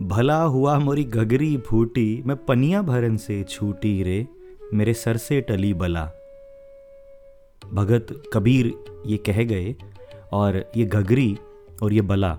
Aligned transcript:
भला 0.00 0.42
हुआ 0.42 0.78
मोरी 0.78 1.04
गगरी 1.04 1.56
फूटी, 1.56 2.22
मैं 2.26 2.36
पनिया 2.36 2.82
भरन 2.82 3.16
से 3.16 3.42
छूटी 3.42 4.02
रे, 4.02 4.26
मेरे 4.74 4.94
सर 4.94 5.16
से 5.16 5.40
टली 5.40 5.74
बला। 5.74 6.10
भगत 7.72 8.22
कबीर 8.32 8.74
ये 9.06 9.16
कह 9.16 9.42
गए, 9.42 9.76
और 10.32 10.70
ये 10.76 10.84
घगरी 10.84 11.38
और 11.82 11.92
ये 11.92 12.00
बला 12.00 12.34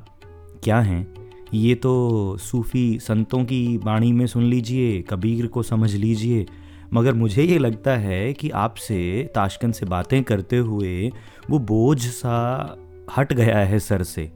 क्या 0.63 0.79
हैं? 0.79 1.13
ये 1.53 1.75
तो 1.75 2.37
सूफ़ी 2.37 2.99
संतों 2.99 3.43
की 3.43 3.77
वाणी 3.77 4.11
में 4.11 4.27
सुन 4.27 4.43
लीजिए, 4.43 5.01
कबीर 5.01 5.47
को 5.47 5.63
समझ 5.63 5.95
लीजिए। 5.95 6.45
मगर 6.93 7.13
मुझे 7.13 7.43
ये 7.43 7.57
लगता 7.57 7.95
है 7.95 8.33
कि 8.33 8.49
आपसे, 8.49 9.29
ताशकंद 9.35 9.73
से 9.73 9.85
बातें 9.85 10.23
करते 10.23 10.57
हुए 10.57 11.11
वो 11.49 11.59
बोझ 11.59 12.01
सा 12.01 12.77
हट 13.17 13.33
गया 13.33 13.57
है 13.57 13.79
सर 13.79 14.03
से। 14.03 14.31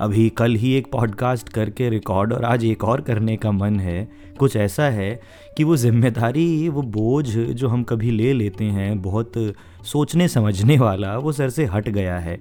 अभी 0.00 0.28
कल 0.28 0.54
ही 0.54 0.72
एक 0.74 0.86
पॉडकास्ट 0.92 1.48
करके 1.48 1.88
रिकॉर्ड 1.90 2.32
और 2.32 2.44
आज 2.44 2.64
एक 2.64 2.84
और 2.84 3.00
करने 3.00 3.36
का 3.36 3.50
मन 3.52 3.78
है। 3.80 4.08
कुछ 4.38 4.56
ऐसा 4.56 4.84
है 4.84 5.20
कि 5.56 5.64
वो 5.64 5.76
ज़िम्मेदारी, 5.76 6.68
वो 6.68 6.82
बोझ 6.82 7.26
जो 7.28 7.68
हम 7.68 7.82
कभी 7.82 8.10
ले 8.10 8.32
लेते 8.32 8.64
हैं, 8.64 9.02
बहुत 9.02 9.32
सोचने 9.84 10.28
समझने 10.28 10.78
वाला, 10.78 11.16
वो 11.18 11.32
सर 11.32 11.50
से 11.50 11.64
हट 11.64 11.88
गया 11.88 12.18
है। 12.18 12.40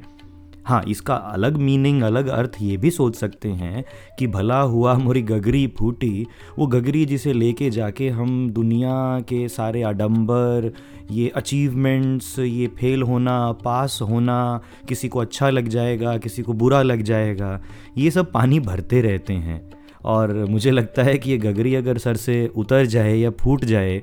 हाँ 0.70 0.82
इसका 0.88 1.16
अलग 1.16 1.56
मीनिंग 1.58 2.02
अलग 2.04 2.28
अर्थ 2.28 2.58
ये 2.62 2.76
भी 2.78 2.90
सोच 2.92 3.16
सकते 3.16 3.50
हैं 3.50 3.84
कि 4.20 4.28
भला 4.28 4.60
हुआ 4.62 4.94
मोरी 4.94 5.22
गगरी 5.22 5.66
फूटी, 5.78 6.28
वो 6.60 6.68
गगरी 6.68 7.06
जिसे 7.06 7.34
लेके 7.34 7.70
जाके 7.70 8.10
हम 8.10 8.50
दुनिया 8.50 9.20
के 9.20 9.48
सारे 9.50 9.82
आडंबर, 9.84 10.72
ये 11.12 11.28
अचीवमेंट्स 11.30 12.38
ये 12.40 12.68
फेल 12.78 13.04
होना 13.04 13.52
पास 13.66 14.00
होना, 14.02 14.62
किसी 14.90 15.08
को 15.08 15.20
अच्छा 15.20 15.50
लग 15.50 15.68
जाएगा, 15.68 16.18
किसी 16.18 16.42
को 16.42 16.54
बुरा 16.54 16.82
लग 16.82 17.02
जाएगा, 17.02 17.60
ये 17.98 18.12
सब 18.12 18.32
पानी 18.32 18.60
भरते 18.60 19.02
रहते 19.02 19.34
हैं। 19.34 19.62
और 20.06 20.34
मुझे 20.50 20.72
लगता 20.72 21.04
है 21.04 21.18
कि 21.18 21.32
ये 21.32 21.38
गगरी 21.38 21.76
अगर 21.76 21.98
सर 21.98 22.16
से 22.16 22.46
उतर 22.56 22.86
जाए 22.86 23.16
या 23.16 23.32
फूट 23.40 23.66
जाए 23.66 24.02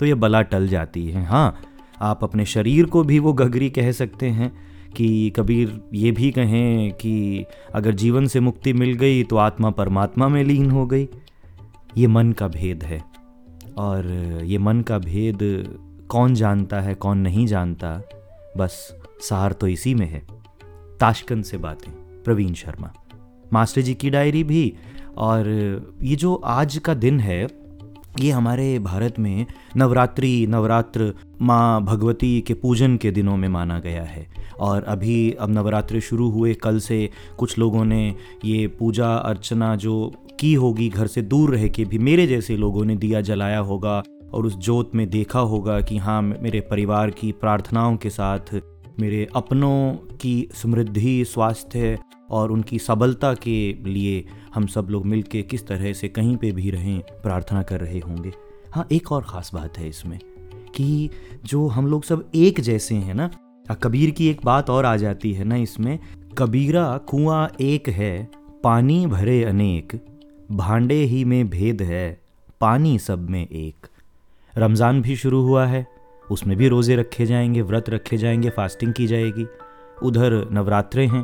तो 0.00 0.06
ये 0.06 0.14
बला 0.14 0.42
टल 0.42 0.68
जाती 0.68 1.06
है। 1.08 1.24
हाँ 1.24 1.60
आप 2.00 2.24
अपने 2.24 2.44
शरीर 2.46 2.86
को 2.86 3.02
भी 3.04 3.18
वो 3.18 3.32
गगरी 3.32 3.70
कह 3.70 3.92
सकते 3.92 4.28
हैं। 4.28 4.52
कि 4.96 5.30
कबीर 5.30 5.84
ये 5.94 6.10
भी 6.10 6.30
कहें 6.30 6.92
कि 6.92 7.44
अगर 7.74 7.92
जीवन 7.92 8.26
से 8.26 8.40
मुक्ति 8.40 8.72
मिल 8.72 8.92
गई 8.92 9.24
तो 9.24 9.36
आत्मा 9.36 9.70
परमात्मा 9.70 10.28
में 10.28 10.44
लीन 10.44 10.70
हो 10.70 10.86
गई। 10.86 11.08
ये 11.96 12.06
मन 12.06 12.32
का 12.32 12.48
भेद 12.48 12.84
है। 12.84 13.04
और 13.76 14.06
ये 14.44 14.58
मन 14.58 14.80
का 14.80 14.98
भेद 14.98 15.38
कौन 16.08 16.34
जानता 16.34 16.80
है, 16.80 16.94
कौन 16.94 17.18
नहीं 17.18 17.46
जानता, 17.46 18.02
बस 18.56 18.96
सार 19.20 19.52
तो 19.52 19.66
इसी 19.66 19.94
में 19.94 20.06
है। 20.06 20.26
ताशकंद 21.00 21.44
से 21.44 21.56
बातें। 21.56 22.22
प्रवीण 22.22 22.52
शर्मा। 22.52 22.92
मास्टर 23.52 23.80
जी 23.80 23.94
की 23.94 24.10
डायरी 24.10 24.44
भी। 24.44 24.74
और 25.16 25.48
ये 26.02 26.16
जो 26.16 26.34
आज 26.34 26.78
का 26.78 26.94
दिन 26.94 27.20
है 27.20 27.46
ये 28.20 28.30
हमारे 28.30 28.78
भारत 28.78 29.18
में 29.18 29.46
नवरात्रि, 29.76 30.46
नवरात्र 30.48 31.14
माँ 31.42 31.84
भगवती 31.84 32.40
के 32.40 32.54
पूजन 32.54 32.96
के 32.96 33.10
दिनों 33.10 33.36
में 33.36 33.48
माना 33.48 33.78
गया 33.78 34.02
है। 34.02 34.26
और 34.60 34.82
अभी 34.82 35.30
अब 35.32 35.50
नवरात्रि 35.50 36.00
शुरू 36.00 36.30
हुए, 36.30 36.54
कल 36.54 36.78
से 36.78 37.10
कुछ 37.38 37.58
लोगों 37.58 37.84
ने 37.84 38.14
ये 38.44 38.66
पूजा 38.66 39.14
अर्चना 39.14 39.76
जो 39.76 40.12
की 40.40 40.54
होगी, 40.54 40.88
घर 40.88 41.06
से 41.06 41.22
दूर 41.22 41.54
रह 41.54 41.68
के 41.68 41.84
भी 41.84 41.98
मेरे 41.98 42.26
जैसे 42.26 42.56
लोगों 42.56 42.84
ने 42.84 42.96
दिया 42.96 43.20
जलाया 43.20 43.58
होगा 43.58 44.02
और 44.32 44.46
उस 44.46 44.56
जोत 44.56 44.94
में 44.94 45.10
देखा 45.10 45.40
होगा 45.40 45.80
कि 45.80 45.96
हाँ 45.96 46.22
मेरे 46.22 46.60
परिवार 46.60 47.10
की 47.10 47.32
प्रार्थनाओं 47.32 47.96
के 47.96 48.10
साथ 48.10 48.60
मेरे 49.00 49.28
अपनों 49.36 49.92
की 50.16 50.48
समृद्धि, 50.54 51.24
स्वास्थ्य 51.24 51.98
और 52.30 52.52
उनकी 52.52 52.78
सबलता 52.78 53.34
के 53.34 53.74
लिए 53.84 54.24
हम 54.54 54.66
सब 54.66 54.86
लोग 54.90 55.06
मिल 55.06 55.22
के 55.22 55.42
किस 55.42 55.66
तरह 55.66 55.92
से 55.92 56.08
कहीं 56.08 56.36
पे 56.36 56.50
भी 56.52 56.70
रहें, 56.70 57.00
प्रार्थना 57.22 57.62
कर 57.62 57.80
रहे 57.80 57.98
होंगे। 57.98 58.32
हाँ 58.72 58.86
एक 58.92 59.12
और 59.12 59.22
ख़ास 59.22 59.50
बात 59.54 59.78
है 59.78 59.88
इसमें 59.88 60.18
कि 60.74 61.10
जो 61.44 61.66
हम 61.66 61.86
लोग 61.86 62.04
सब 62.04 62.30
एक 62.34 62.60
जैसे 62.60 62.94
हैं 62.94 63.14
ना 63.14 63.30
कबीर 63.82 64.10
की 64.10 64.28
एक 64.28 64.40
बात 64.44 64.70
और 64.70 64.86
आ 64.86 64.96
जाती 64.96 65.32
है 65.32 65.44
ना 65.44 65.56
इसमें, 65.56 65.98
कबीरा 66.38 66.96
कुआँ 66.98 67.50
एक 67.60 67.88
है, 67.88 68.30
पानी 68.64 69.06
भरे 69.06 69.42
अनेक, 69.44 69.92
भांडे 70.52 70.94
ही 70.94 71.24
में 71.24 71.50
भेद 71.50 71.82
है, 71.82 72.20
पानी 72.60 72.98
सब 72.98 73.28
में 73.30 73.46
एक। 73.48 73.86
रमज़ान 74.58 75.02
भी 75.02 75.16
शुरू 75.16 75.42
हुआ 75.42 75.66
है, 75.66 75.86
उसमें 76.30 76.56
भी 76.56 76.68
रोज़े 76.68 76.96
रखे 76.96 77.26
जाएँगे, 77.26 77.62
व्रत 77.62 77.90
रखे 77.90 78.16
जाएँगे, 78.16 78.50
फास्टिंग 78.50 78.92
की 78.92 79.06
जाएगी। 79.06 79.46
उधर 80.02 80.48
नवरात्रे 80.52 81.06
हैं 81.06 81.22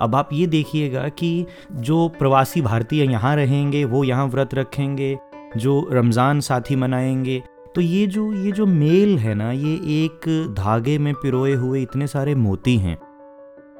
अब 0.00 0.14
आप 0.14 0.28
ये 0.32 0.46
देखिएगा 0.46 1.08
कि 1.08 1.46
जो 1.72 2.08
प्रवासी 2.18 2.60
भारतीय 2.62 3.04
यहाँ 3.04 3.34
रहेंगे, 3.36 3.84
वो 3.84 4.04
यहाँ 4.04 4.26
व्रत 4.26 4.54
रखेंगे, 4.54 5.16
जो 5.56 5.88
रमज़ान 5.92 6.40
साथी 6.40 6.76
मनाएँगे 6.76 7.42
तो 7.74 7.80
ये 7.80 8.06
जो 8.06 8.32
ये 8.34 8.52
जो 8.52 8.66
मेल 8.66 9.18
है 9.18 9.34
ना, 9.34 9.50
ये 9.52 9.74
एक 9.94 10.54
धागे 10.56 10.96
में 10.98 11.12
पिरोए 11.14 11.54
हुए 11.54 11.82
इतने 11.82 12.06
सारे 12.06 12.34
मोती 12.34 12.76
हैं। 12.76 12.96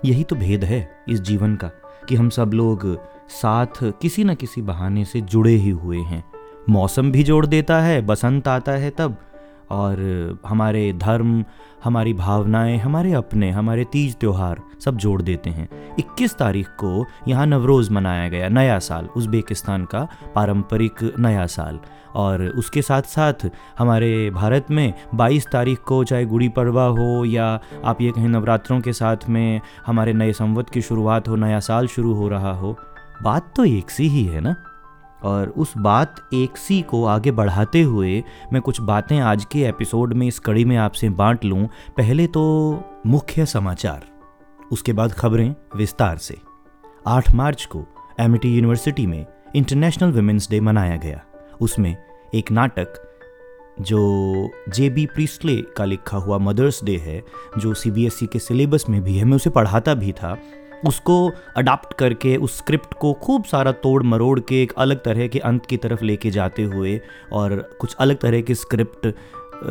यही 0.05 0.25
तो 0.25 0.37
भेद 0.37 0.65
है 0.65 0.89
इस 1.09 1.21
जीवन 1.21 1.55
का, 1.57 1.71
कि 2.09 2.17
हम 2.17 2.29
सब 2.31 2.51
लोग 2.55 2.85
साथ 3.31 3.83
किसी 4.01 4.25
न 4.25 4.35
किसी 4.35 4.63
बहाने 4.63 5.05
से 5.05 5.21
जुड़े 5.21 5.51
ही 5.51 5.71
हुए 5.71 5.99
हैं। 5.99 6.23
मौसम 6.69 7.11
भी 7.13 7.23
जोड़ 7.23 7.45
देता 7.47 7.81
है, 7.81 8.01
बसंत 8.03 8.49
आता 8.49 8.73
है 8.73 8.91
तब। 8.91 9.17
और 9.71 10.39
हमारे 10.47 10.93
धर्म, 10.93 11.45
हमारी 11.85 12.15
भावनाएँ, 12.15 12.79
हमारे 12.79 13.13
अपने, 13.13 13.51
हमारे 13.51 13.85
तीज 13.85 14.17
त्यौहार 14.17 14.61
सब 14.85 14.97
जोड़ 14.97 15.23
देते 15.23 15.51
हैं। 15.51 15.69
21 15.99 16.35
तारीख 16.35 16.69
को 16.69 17.07
यहाँ 17.29 17.47
नवरोज़ 17.47 17.93
मनाया 17.93 18.29
गया, 18.29 18.49
नया 18.49 18.79
साल, 18.79 19.09
उज़्बेकिस्तान 19.17 19.85
का 19.85 20.09
पारंपरिक 20.35 21.15
नया 21.19 21.47
साल। 21.47 21.81
और 22.15 22.43
उसके 22.43 22.83
साथ 22.83 23.03
साथ 23.03 23.51
हमारे 23.79 24.31
भारत 24.31 24.67
में 24.71 24.95
22 25.15 25.47
तारीख 25.47 25.79
को 25.79 26.05
चाहे 26.05 26.25
गुड़ी 26.25 26.49
पड़वा 26.49 26.87
हो 26.87 27.25
या 27.25 27.61
आप 27.85 28.01
ये 28.01 28.11
कहें 28.11 28.29
नवरात्रों 28.29 28.81
के 28.81 28.93
साथ 28.93 29.17
में 29.29 29.61
हमारे 29.87 30.13
नए 30.13 30.33
संवत 30.33 30.71
की 30.71 30.83
शुरुआत 30.83 31.29
हो, 31.29 31.37
नया 31.37 31.61
साल 31.61 31.87
शुरू 31.87 32.15
हो 32.15 32.29
रहा 32.29 32.53
हो, 32.53 32.79
बात 33.23 33.53
तो 33.57 33.65
एक 33.65 33.91
सी 33.91 34.09
ही 34.09 34.25
है 34.25 34.41
ना? 34.41 34.57
और 35.27 35.49
उस 35.57 35.73
बात 35.77 36.17
एक 36.35 36.57
सी 36.57 36.81
को 36.83 37.05
आगे 37.05 37.31
बढ़ाते 37.33 37.81
हुए 37.83 38.23
मैं 38.53 38.61
कुछ 38.63 38.81
बातें 38.81 39.19
आज 39.21 39.45
के 39.45 39.63
एपिसोड 39.69 40.13
में 40.13 40.27
इस 40.27 40.39
कड़ी 40.39 40.65
में 40.65 40.77
आपसे 40.77 41.09
बांट 41.11 41.45
लूँ। 41.45 41.67
पहले 41.97 42.27
तो 42.27 42.43
मुख्य 43.07 43.47
समाचार, 43.47 44.05
उसके 44.73 44.93
बाद 44.93 45.13
खबरें 45.13 45.55
विस्तार 45.77 46.17
से। 46.19 46.37
8 47.07 47.35
मार्च 47.35 47.65
को 47.65 47.85
एमिटी 48.21 48.55
यूनिवर्सिटी 48.55 49.07
में 49.07 49.25
इंटरनेशनल 49.57 50.13
वुमेंस 50.13 50.49
डे 50.51 50.61
मनाया 50.61 50.97
गया। 50.97 51.21
उसमें 51.61 51.97
एक 52.35 52.51
नाटक 52.53 53.03
जो 53.81 54.51
जे 54.69 54.89
बी 54.91 55.07
प्रिस्ले 55.07 55.57
का 55.77 55.85
लिखा 55.85 56.17
हुआ 56.17 56.39
मदर्स 56.39 56.83
डे 56.85 56.97
है, 56.97 57.23
जो 57.59 57.75
सी 57.75 57.91
बी 57.91 58.07
एस 58.07 58.23
ई 58.23 58.27
के 58.27 58.39
सिलेबस 58.39 58.85
में 58.89 59.03
भी 59.03 59.17
है, 59.17 59.25
मैं 59.25 59.37
उसे 59.37 59.51
पढ़ाता 59.51 59.95
भी 59.95 60.13
था 60.13 60.37
उसको 60.87 61.33
अडाप्ट 61.57 61.95
करके, 61.95 62.37
उस 62.37 62.57
स्क्रिप्ट 62.59 62.95
को 62.95 63.13
खूब 63.13 63.45
सारा 63.45 63.73
तोड़ 63.73 64.03
मरोड़ 64.03 64.41
के 64.41 64.63
एक 64.63 64.73
अलग 64.79 65.03
तरह 65.05 65.29
के 65.29 65.39
अंत 65.39 65.67
की 65.67 65.77
तरफ़ 65.77 66.05
लेके 66.05 66.31
जाते 66.31 66.63
हुए 66.63 67.01
और 67.33 67.57
कुछ 67.81 67.95
अलग 67.95 68.19
तरह 68.19 68.41
की 68.41 68.55
स्क्रिप्ट 68.55 69.07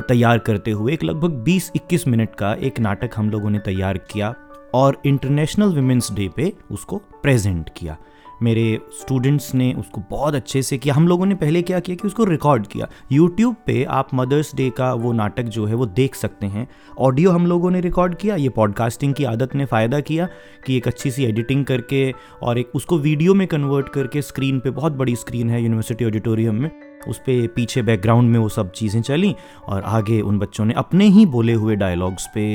तैयार 0.07 0.37
करते 0.37 0.71
हुए 0.71 0.93
एक 0.93 1.03
लगभग 1.03 1.43
20-21 1.45 2.07
मिनट 2.07 2.35
का 2.35 2.53
एक 2.53 2.79
नाटक 2.79 3.11
हम 3.15 3.29
लोगों 3.29 3.49
ने 3.49 3.59
तैयार 3.59 3.97
किया 4.11 4.33
और 4.73 5.01
इंटरनेशनल 5.05 5.75
वुमेंस 5.75 6.11
डे 6.11 6.27
पे 6.35 6.51
उसको 6.71 6.97
प्रेजेंट 6.97 7.69
किया। 7.77 7.97
मेरे 8.43 8.79
स्टूडेंट्स 9.01 9.53
ने 9.55 9.71
उसको 9.73 10.01
बहुत 10.09 10.35
अच्छे 10.35 10.61
से 10.61 10.77
किया। 10.77 10.93
हम 10.93 11.07
लोगों 11.07 11.25
ने 11.25 11.35
पहले 11.35 11.61
क्या 11.61 11.79
किया 11.79 11.95
कि 11.95 12.07
उसको 12.07 12.23
रिकॉर्ड 12.23 12.67
किया। 12.67 12.87
यूट्यूब 13.11 13.55
पे 13.65 13.83
आप 13.83 14.09
मदर्स 14.13 14.55
डे 14.55 14.69
का 14.69 14.93
वो 14.93 15.11
नाटक 15.11 15.43
जो 15.45 15.65
है 15.65 15.75
वो 15.75 15.85
देख 15.85 16.15
सकते 16.15 16.45
हैं। 16.45 16.67
ऑडियो 16.99 17.31
हम 17.31 17.47
लोगों 17.47 17.71
ने 17.71 17.81
रिकॉर्ड 17.81 18.15
किया। 18.15 18.35
ये 18.35 18.49
पॉडकास्टिंग 18.49 19.13
की 19.13 19.23
आदत 19.23 19.55
ने 19.55 19.65
फ़ायदा 19.65 19.99
किया 19.99 20.27
कि 20.65 20.77
एक 20.77 20.87
अच्छी 20.87 21.11
सी 21.11 21.25
एडिटिंग 21.25 21.65
करके 21.65 22.11
और 22.43 22.57
एक 22.57 22.75
उसको 22.75 22.97
वीडियो 22.97 23.33
में 23.33 23.47
कन्वर्ट 23.47 23.89
करके 23.89 24.21
स्क्रीन 24.21 24.59
पर 24.59 24.69
बहुत 24.71 24.93
बड़ी 24.93 25.15
स्क्रीन 25.15 25.49
है 25.49 25.61
यूनिवर्सिटी 25.63 26.05
ऑडिटोरियम 26.05 26.55
में। 26.55 26.69
उस 27.07 27.17
पर 27.19 27.47
पीछे 27.47 27.81
बैकग्राउंड 27.81 28.31
में 28.31 28.39
वो 28.39 28.49
सब 28.49 28.71
चीज़ें 28.71 29.01
चली 29.01 29.35
और 29.67 29.81
आगे 29.83 30.19
उन 30.21 30.39
बच्चों 30.39 30.65
ने 30.65 30.73
अपने 30.73 31.05
ही 31.05 31.25
बोले 31.25 31.53
हुए 31.53 31.75
डायलॉग्स 31.75 32.27
पे 32.33 32.45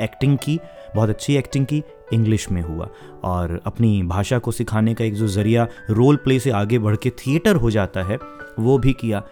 एक्टिंग 0.00 0.36
की, 0.38 0.58
बहुत 0.94 1.08
अच्छी 1.08 1.36
एक्टिंग 1.36 1.66
की। 1.66 1.82
इंग्लिश 2.12 2.50
में 2.52 2.60
हुआ। 2.62 2.88
और 3.24 3.60
अपनी 3.66 4.02
भाषा 4.04 4.38
को 4.38 4.52
सिखाने 4.52 4.94
का 4.94 5.04
एक 5.04 5.14
जो 5.14 5.28
ज़रिया 5.28 5.66
रोल 5.90 6.16
प्ले 6.16 6.38
से 6.40 6.50
आगे 6.52 6.78
बढ़ 6.78 6.96
के 6.96 7.10
थिएटर 7.18 7.56
हो 7.56 7.70
जाता 7.70 8.02
है, 8.02 8.18
वो 8.58 8.78
भी 8.78 8.92
किया। 8.92 9.22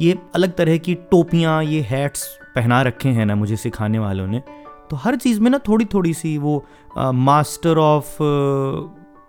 ये 0.00 0.18
अलग 0.34 0.54
तरह 0.54 0.76
की 0.78 0.94
टोपियाँ, 1.10 1.62
ये 1.64 1.80
हैट्स 1.80 2.26
पहना 2.54 2.82
रखे 2.82 3.08
हैं 3.08 3.26
ना 3.26 3.34
मुझे 3.34 3.56
सिखाने 3.56 3.98
वालों 3.98 4.26
ने। 4.26 4.42
तो 4.90 4.96
हर 4.96 5.16
चीज़ 5.16 5.40
में 5.40 5.50
ना 5.50 5.58
थोड़ी 5.58 5.84
थोड़ी 5.84 6.12
सी 6.14 6.36
वो 6.38 6.64
मास्टर 6.98 7.78
ऑफ़ 7.78 8.16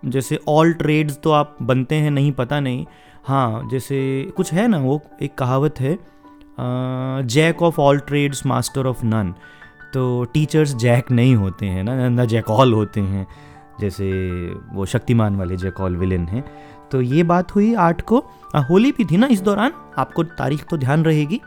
जैसे 0.04 0.40
ऑल 0.48 0.74
ट्रेड्स 0.74 1.20
तो 1.24 1.32
आप 1.32 1.56
बनते 1.62 1.96
हैं, 1.96 2.12
नहीं 2.12 2.32
पता 2.32 2.60
नहीं। 2.60 2.86
हाँ 3.26 3.70
जैसे 3.72 4.32
कुछ 4.38 4.52
है 4.54 4.68
ना, 4.68 4.78
वो 4.80 5.02
एक 5.22 5.36
कहावत 5.36 5.80
है 5.80 5.98
Jack 7.26 7.62
of 7.62 7.80
all 7.82 8.00
trades 8.00 8.46
master 8.46 8.88
of 8.88 9.06
none 9.06 9.34
तो 9.94 10.24
टीचर्स 10.24 10.76
जैक 10.76 11.12
नहीं 11.12 11.36
होते 11.36 11.66
हैं 11.66 11.84
ना 11.84 12.10
ना 12.10 12.26
जैक 12.26 12.50
ऑल 12.50 12.74
होते 12.74 13.02
हैं 13.02 13.28
जैसे 13.80 14.12
वो 14.74 14.86
शक्तिमान 14.86 15.36
वाले 15.36 15.56
जैकॉल 15.58 15.96
विलेन 15.98 16.28
हैं। 16.28 16.44
तो 16.92 17.02
ये 17.02 17.24
बात 17.24 17.56
हुई 17.56 17.74
आठ 17.74 18.02
को। 18.02 18.24
आ, 18.56 18.60
होली 18.62 18.92
भी 18.92 19.06
थी 19.06 19.18
ना 19.18 19.28
इस 19.32 19.42
दौरान? 19.42 19.72
आपको 19.98 20.24
तारीख 20.24 20.66
तो 20.70 20.78
ध्यान 20.78 21.04
रहेगी। 21.06 21.40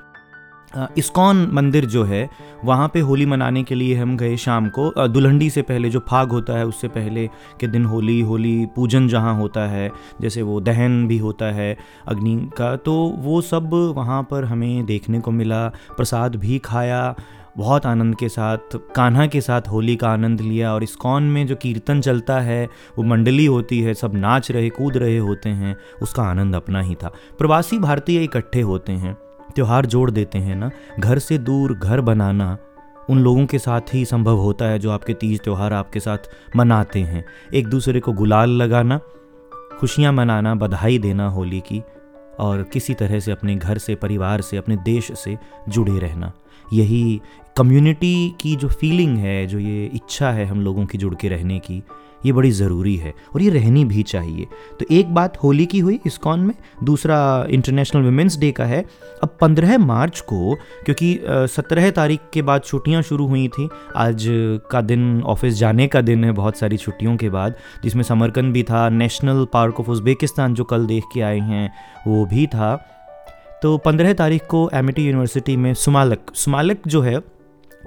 इस्कॉन 0.99 1.49
मंदिर 1.53 1.85
जो 1.85 2.03
है 2.05 2.29
वहाँ 2.65 2.89
पे 2.95 3.01
होली 3.01 3.27
मनाने 3.27 3.63
के 3.63 3.75
लिए 3.75 3.95
हम 3.97 4.17
गए 4.17 4.37
शाम 4.37 4.69
को। 4.69 5.09
दुल्हंडी 5.09 5.51
से 5.51 5.63
पहले 5.63 5.91
जो 5.91 6.01
फाग 6.01 6.33
होता 6.33 6.59
है 6.59 6.67
उससे 6.67 6.89
पहले 6.89 7.27
के 7.61 7.67
दिन 7.67 7.85
होली 7.85 8.21
होली 8.21 8.67
पूजन 8.77 9.09
जहाँ 9.09 9.35
होता 9.35 9.67
है 9.69 9.91
जैसे 10.21 10.43
वो 10.43 10.61
दहन 10.61 11.07
भी 11.09 11.19
होता 11.19 11.53
है 11.55 11.77
अग्नि 12.09 12.37
का 12.59 12.75
तो 12.77 12.95
वो 13.19 13.41
सब 13.41 13.71
वहाँ 13.97 14.23
पर 14.23 14.45
हमें 14.45 14.87
देखने 14.87 15.21
को 15.21 15.31
मिला 15.31 15.67
प्रसाद 15.97 16.37
भी 16.37 16.59
खाया। 16.59 17.15
बहुत 17.57 17.87
आनंद 17.87 18.17
के 18.17 18.29
साथ, 18.29 18.57
कान्हा 18.75 19.27
के 19.27 19.41
साथ 19.41 19.61
होली 19.69 19.97
का 19.97 20.09
आनंद 20.09 20.41
लिया 20.41 20.75
और 20.75 20.83
इस्कॉन 20.83 21.23
में 21.23 21.47
जो 21.47 21.57
कीर्तन 21.57 22.01
चलता 22.01 22.41
है, 22.41 22.69
वो 22.99 23.05
मंडली 23.05 23.47
होती 23.47 23.81
है, 23.81 23.95
सब 23.95 24.15
नाच 24.15 24.51
रहे, 24.51 24.69
कूद 24.69 24.97
रहे 24.97 25.19
होते 25.19 25.49
हैं, 25.49 25.77
उसका 26.03 26.23
आनंद 26.23 26.57
अपना 26.57 26.81
ही 26.81 26.95
था। 26.95 27.13
प्रवासी 27.39 27.79
भारतीय 27.79 28.25
इकट्ठे 28.25 28.61
होते 28.61 28.93
हैं, 28.93 29.17
त्यौहार 29.55 29.87
जोड़ 29.87 30.11
देते 30.11 30.39
हैं 30.39 30.57
ना, 30.57 30.71
घर 31.01 31.19
से 31.19 31.39
दूर 31.39 31.75
घर 31.75 32.01
बनाना, 32.01 32.59
उन 33.11 33.19
लोगों 33.19 33.47
के 33.47 33.59
साथ 33.59 33.81
ही 33.95 34.05
संभव 34.05 34.37
होता 34.37 34.65
है 34.65 34.79
जो 34.79 34.91
आपके 34.91 35.15
तीज 35.15 35.41
त्यौहार 35.41 35.73
आपके 35.73 36.01
साथ 36.01 36.19
मनाते 36.57 37.01
हैं। 37.01 37.25
एक 37.55 37.67
दूसरे 37.67 38.01
को 38.01 38.13
गुलाल 38.13 38.51
लगाना, 38.51 39.01
खुशियाँ 39.81 40.13
मनाना, 40.13 40.55
बधाई 40.55 40.99
देना 40.99 41.29
होली 41.29 41.61
की, 41.61 41.83
और 42.39 42.63
किसी 42.63 42.95
तरह 42.95 43.21
से 43.21 43.33
अपने 43.33 43.57
घर 43.57 43.79
से, 43.79 43.95
परिवार 43.95 44.41
से, 44.41 44.57
अपने 44.57 44.77
देश 44.77 45.13
से 45.13 45.39
जुड़े 45.69 45.99
रहना। 45.99 46.33
यही 46.73 47.21
कम्युनिटी 47.57 48.35
की 48.41 48.57
जो 48.57 48.69
फीलिंग 48.71 49.17
है, 49.19 49.47
जो 49.47 49.59
ये 49.59 49.85
इच्छा 49.87 50.31
है 50.31 50.45
हम 50.47 50.61
लोगों 50.61 50.85
की 50.87 50.99
जुड़ 50.99 51.15
के 51.15 51.29
रहने 51.29 51.59
की, 51.59 51.83
ये 52.27 52.33
बड़ी 52.33 52.51
ज़रूरी 52.51 52.95
है 52.97 53.13
और 53.35 53.43
ये 53.43 53.51
रहनी 53.51 53.85
भी 53.85 54.03
चाहिए। 54.03 54.47
तो 54.81 54.87
एक 54.91 55.13
बात 55.15 55.37
होली 55.37 55.67
की 55.67 55.79
हुई 55.79 55.99
इस्कॉन 56.07 56.41
में, 56.41 56.55
दूसरा 56.85 57.47
इंटरनेशनल 57.51 58.03
वुमेंस 58.03 58.39
डे 58.39 58.51
का 58.53 58.65
है। 58.65 58.85
अब 59.23 59.37
पंद्रह 59.41 59.77
मार्च 59.79 60.21
को, 60.23 60.55
क्योंकि 60.85 61.19
सत्रह 61.29 61.91
तारीख 61.91 62.21
के 62.33 62.43
बाद 62.43 62.63
छुट्टियाँ 62.63 63.03
शुरू 63.03 63.27
हुई 63.27 63.47
थी, 63.49 63.69
आज 63.97 64.27
का 64.71 64.81
दिन 64.81 65.23
ऑफ़िस 65.25 65.55
जाने 65.55 65.87
का 65.87 66.01
दिन 66.01 66.25
है 66.25 66.33
बहुत 66.33 66.59
सारी 66.59 66.77
छुट्टियों 66.77 67.17
के 67.17 67.29
बाद, 67.29 67.55
जिसमें 67.85 68.03
समरकंद 68.03 68.53
भी 68.53 68.63
था 68.63 68.89
नेशनल 68.89 69.47
पार्क 69.53 69.81
ऑफ़ 69.81 69.91
उज़्बेकिस्तान 69.91 70.55
जो 70.55 70.65
कल 70.65 70.87
देख 70.87 71.05
के 71.15 71.21
आए 71.21 71.39
हैं, 71.41 71.71
वो 72.07 72.25
भी 72.27 72.47
था। 72.47 72.75
तो 73.63 73.77
पंद्रह 73.77 74.13
तारीख 74.13 74.47
को 74.47 74.69
एमिटी 74.75 75.07
यूनिवर्सिटी 75.07 75.57
में 75.57 75.73
सुमालक 75.75 76.35
सुमालक 76.35 76.87
जो 76.87 77.01
है 77.01 77.19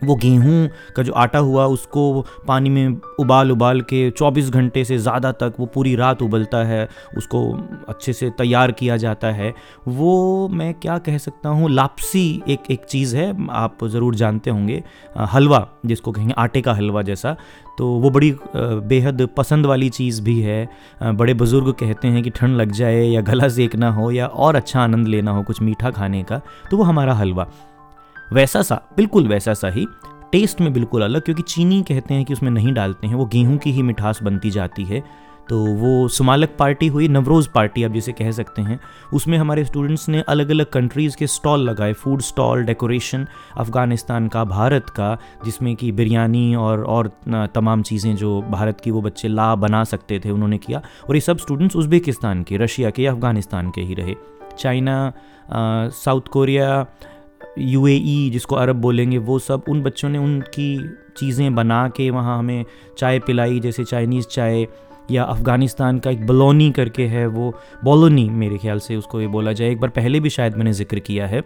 वो 0.03 0.15
गेहूँ 0.15 0.69
का 0.95 1.03
जो 1.03 1.13
आटा 1.13 1.39
हुआ, 1.39 1.65
उसको 1.67 2.25
पानी 2.47 2.69
में 2.69 2.99
उबाल 3.19 3.51
उबाल 3.51 3.81
के 3.83 4.09
24 4.11 4.49
घंटे 4.49 4.83
से 4.85 4.97
ज़्यादा 4.97 5.31
तक 5.33 5.53
वो 5.59 5.65
पूरी 5.65 5.95
रात 5.95 6.21
उबलता 6.21 6.63
है, 6.65 6.87
उसको 7.17 7.41
अच्छे 7.89 8.13
से 8.13 8.29
तैयार 8.37 8.71
किया 8.71 8.97
जाता 8.97 9.31
है। 9.31 9.53
वो 9.87 10.47
मैं 10.49 10.73
क्या 10.75 10.97
कह 10.99 11.17
सकता 11.17 11.49
हूँ, 11.49 11.69
लापसी 11.69 12.41
एक 12.49 12.71
एक 12.71 12.85
चीज़ 12.85 13.15
है, 13.17 13.33
आप 13.51 13.85
ज़रूर 13.85 14.15
जानते 14.15 14.49
होंगे। 14.49 14.83
हलवा, 15.27 15.67
जिसको 15.85 16.11
कहेंगे 16.11 16.33
आटे 16.37 16.61
का 16.61 16.73
हलवा 16.73 17.01
जैसा 17.03 17.35
तो 17.77 17.87
वो 17.99 18.09
बड़ी 18.09 18.33
बेहद 18.55 19.27
पसंद 19.37 19.65
वाली 19.65 19.89
चीज़ 19.89 20.21
भी 20.21 20.39
है। 20.41 20.67
बड़े 21.03 21.33
बुज़ुर्ग 21.33 21.71
कहते 21.79 22.07
हैं 22.07 22.23
कि 22.23 22.29
ठंड 22.29 22.57
लग 22.57 22.71
जाए 22.71 23.03
या 23.03 23.21
गला 23.21 23.47
सेकना 23.49 23.89
हो 23.91 24.11
या 24.11 24.27
और 24.27 24.55
अच्छा 24.55 24.81
आनंद 24.81 25.07
लेना 25.07 25.31
हो 25.31 25.43
कुछ 25.43 25.61
मीठा 25.61 25.91
खाने 25.91 26.23
का 26.23 26.41
तो 26.71 26.77
वो 26.77 26.83
हमारा 26.83 27.13
हलवा। 27.13 27.47
वैसा 28.33 28.61
सा, 28.61 28.81
बिल्कुल 28.97 29.27
वैसा 29.27 29.53
सा 29.53 29.69
ही 29.69 29.85
टेस्ट 30.31 30.61
में 30.61 30.71
बिल्कुल 30.73 31.03
अलग, 31.03 31.21
क्योंकि 31.21 31.43
चीनी 31.43 31.81
कहते 31.83 32.13
हैं 32.13 32.25
कि 32.25 32.33
उसमें 32.33 32.51
नहीं 32.51 32.73
डालते 32.73 33.07
हैं, 33.07 33.15
वो 33.15 33.25
गेहूँ 33.25 33.57
की 33.57 33.71
ही 33.71 33.81
मिठास 33.83 34.21
बनती 34.23 34.49
जाती 34.51 34.83
है। 34.83 35.03
तो 35.49 35.59
वो 35.75 36.07
सुमालक 36.07 36.49
पार्टी 36.59 36.87
हुई, 36.87 37.07
नवरोज़ 37.07 37.47
पार्टी 37.49 37.83
आप 37.83 37.91
जिसे 37.91 38.11
कह 38.11 38.29
सकते 38.31 38.61
हैं। 38.61 38.79
उसमें 39.13 39.37
हमारे 39.37 39.63
स्टूडेंट्स 39.65 40.07
ने 40.09 40.21
अलग 40.29 40.49
अलग 40.51 40.69
कंट्रीज़ 40.69 41.15
के 41.17 41.27
स्टॉल 41.27 41.59
लगाए 41.59 41.93
फ़ूड 41.93 42.21
स्टॉल 42.21 42.63
डेकोरेशन 42.63 43.25
अफ़गानिस्तान 43.57 44.27
का, 44.27 44.43
भारत 44.43 44.89
का, 44.89 45.17
जिसमें 45.45 45.75
कि 45.75 45.91
बिरयानी 45.91 46.55
और 46.55 46.83
और 46.85 47.11
तमाम 47.55 47.81
चीज़ें 47.83 48.15
जो 48.15 48.41
भारत 48.41 48.81
की 48.83 48.91
वो 48.91 49.01
बच्चे 49.01 49.27
ला, 49.27 49.53
बना 49.57 49.83
सकते 49.85 50.19
थे, 50.19 50.29
उन्होंने 50.29 50.57
किया। 50.57 50.81
और 51.09 51.15
ये 51.15 51.21
सब 51.21 51.37
स्टूडेंट्स 51.37 51.75
उज़्बेकिस्तान 51.75 52.43
के, 52.43 52.57
रशिया 52.57 52.89
के 52.89 53.03
या 53.03 53.11
अफ़गानिस्तान 53.11 53.71
के 53.71 53.81
ही 53.81 53.93
रहे। 53.93 54.15
चाइना 54.59 55.13
साउथ 55.95 56.27
कोरिया 56.31 56.85
यूएई 57.57 58.29
जिसको 58.33 58.55
अरब 58.55 58.75
बोलेंगे, 58.75 59.17
वो 59.17 59.39
सब, 59.39 59.63
उन 59.69 59.81
बच्चों 59.83 60.09
ने 60.09 60.17
उनकी 60.17 60.77
चीज़ें 61.17 61.55
बना 61.55 61.87
के 61.87 62.09
वहाँ 62.09 62.37
हमें 62.39 62.65
चाय 62.97 63.19
पिलाई, 63.19 63.59
जैसे 63.59 63.83
चाइनीज़ 63.83 64.27
चाय 64.27 64.67
या 65.11 65.23
अफ़गानिस्तान 65.23 65.99
का 65.99 66.11
एक 66.11 66.25
बलोनी 66.27 66.71
करके 66.71 67.05
है 67.07 67.25
वो, 67.27 67.53
बोलोनी 67.83 68.29
मेरे 68.29 68.57
ख्याल 68.57 68.79
से 68.79 68.95
उसको 68.95 69.21
ये 69.21 69.27
बोला 69.27 69.53
जाए। 69.53 69.71
एक 69.71 69.79
बार 69.79 69.89
पहले 69.89 70.19
भी 70.19 70.29
शायद 70.29 70.55
मैंने 70.55 70.73
ज़िक्र 70.73 70.99
किया 70.99 71.27
है। 71.27 71.41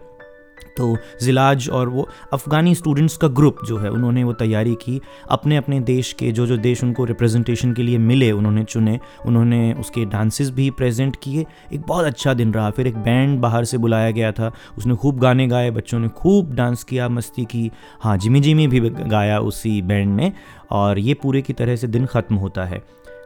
तो 0.78 0.98
जिलाज 1.22 1.70
और 1.70 1.90
वो 1.90 2.10
अफ़गानी 2.34 2.76
स्टूडेंट्स 2.76 3.18
का 3.18 3.28
ग्रुप 3.28 3.58
जो 3.68 3.78
है, 3.78 3.90
उन्होंने 3.90 4.24
वो 4.24 4.34
तैयारी 4.34 4.76
की। 4.76 5.02
अपने 5.30 5.58
अपने 5.58 5.80
देश 5.80 6.14
के 6.14 6.32
जो 6.32 6.48
जो 6.48 6.58
देश 6.58 6.84
उनको 6.84 7.06
रिप्रेजेंटेशन 7.06 7.74
के 7.74 7.84
लिए 7.84 7.98
मिले, 7.98 8.32
उन्होंने 8.32 8.64
चुने। 8.64 9.00
उन्होंने 9.26 9.74
उसके 9.74 10.06
डांसेस 10.06 10.50
भी 10.50 10.70
प्रेजेंट 10.70 11.18
किए। 11.24 11.46
एक 11.74 11.82
बहुत 11.82 12.06
अच्छा 12.06 12.34
दिन 12.34 12.54
रहा। 12.54 12.70
फिर 12.70 12.88
एक 12.88 12.98
बैंड 12.98 13.40
बाहर 13.40 13.66
से 13.66 13.78
बुलाया 13.78 14.12
गया 14.12 14.32
था। 14.32 14.52
उसने 14.78 14.96
खूब 14.96 15.20
गाने 15.20 15.48
गाए, 15.48 15.72
बच्चों 15.72 16.00
ने 16.00 16.08
खूब 16.08 16.54
डांस 16.54 16.84
किया, 16.84 17.10
मस्ती 17.10 17.46
की। 17.46 17.72
हाँ 18.02 18.18
जिमी 18.18 18.40
जिमी 18.40 18.68
भी 18.68 18.80
गाया 18.90 19.40
उसी 19.40 19.82
बैंड 19.82 20.16
ने। 20.16 20.34
और 20.72 21.00
ये 21.00 21.14
पूरे 21.14 21.42
की 21.42 21.54
तरह 21.54 21.76
से 21.76 21.88
दिन 21.88 22.06
ख़त्म 22.06 22.36
होता 22.36 22.66
है। 22.66 22.84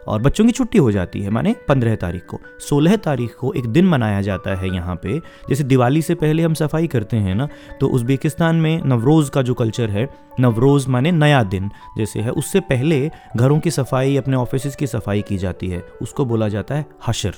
और 0.07 0.21
बच्चों 0.21 0.45
की 0.45 0.51
छुट्टी 0.51 0.77
हो 0.77 0.91
जाती 0.91 1.21
है, 1.21 1.29
माने 1.29 1.55
पंद्रह 1.67 1.95
तारीख 1.97 2.25
को। 2.25 2.39
सोलह 2.59 2.95
तारीख 2.97 3.35
को 3.35 3.53
एक 3.53 3.67
दिन 3.67 3.85
मनाया 3.87 4.21
जाता 4.21 4.55
है 4.55 4.73
यहाँ 4.75 4.95
पे। 4.95 5.17
जैसे 5.49 5.63
दिवाली 5.65 6.01
से 6.01 6.15
पहले 6.15 6.43
हम 6.43 6.53
सफ़ाई 6.55 6.87
करते 6.87 7.17
हैं 7.17 7.35
ना 7.35 7.47
तो 7.79 7.87
उज़्बेकिस्तान 7.89 8.55
में 8.55 8.81
नवरोज़ 8.85 9.31
का 9.31 9.41
जो 9.41 9.53
कल्चर 9.53 9.89
है, 9.89 10.07
नवरोज़ 10.39 10.89
माने 10.89 11.11
नया 11.11 11.43
दिन 11.45 11.69
जैसे 11.97 12.19
है, 12.19 12.31
उससे 12.31 12.59
पहले 12.61 13.09
घरों 13.37 13.59
की 13.59 13.71
सफ़ाई, 13.71 14.15
अपने 14.17 14.35
ऑफ़िस 14.37 14.75
की 14.75 14.87
सफ़ाई 14.87 15.21
की 15.21 15.37
जाती 15.37 15.67
है। 15.67 15.83
उसको 16.01 16.25
बोला 16.25 16.47
जाता 16.47 16.75
है 16.75 16.85
हशर। 17.07 17.33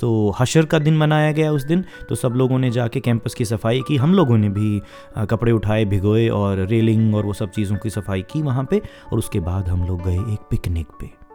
तो 0.00 0.34
हशर 0.40 0.64
का 0.64 0.78
दिन 0.78 0.96
मनाया 0.96 1.30
गया 1.32 1.52
उस 1.52 1.64
दिन 1.64 1.84
तो 2.08 2.14
सब 2.14 2.32
लोगों 2.32 2.58
ने 2.58 2.70
जाके 2.70 3.00
कैंपस 3.00 3.34
की 3.34 3.44
सफ़ाई 3.44 3.80
की, 3.88 3.96
हम 3.96 4.14
लोगों 4.14 4.38
ने 4.38 4.48
भी 4.48 4.80
कपड़े 5.20 5.52
उठाए, 5.52 5.84
भिगोए 5.84 6.28
और 6.30 6.66
रेलिंग 6.66 7.14
और 7.14 7.26
वो 7.26 7.32
सब 7.32 7.50
चीज़ों 7.50 7.76
की 7.76 7.90
सफ़ाई 7.90 8.22
की 8.22 8.42
वहाँ 8.42 8.66
पे, 8.70 8.82
और 9.12 9.18
उसके 9.18 9.40
बाद 9.40 9.68
हम 9.68 9.86
लोग 9.86 10.04
गए 10.04 10.18
एक 10.32 10.46
पिकनिक 10.50 10.86
पे। 11.00 11.27